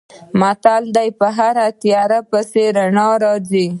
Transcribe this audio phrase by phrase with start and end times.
[0.39, 3.67] متل دی: په هره تیاره پسې رڼا راځي.